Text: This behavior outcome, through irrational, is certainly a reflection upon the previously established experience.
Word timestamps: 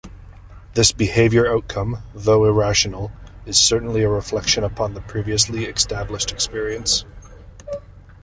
This 0.73 0.91
behavior 0.91 1.45
outcome, 1.45 1.99
through 2.17 2.49
irrational, 2.49 3.11
is 3.45 3.55
certainly 3.55 4.01
a 4.01 4.09
reflection 4.09 4.63
upon 4.63 4.95
the 4.95 5.01
previously 5.01 5.65
established 5.65 6.31
experience. 6.31 7.05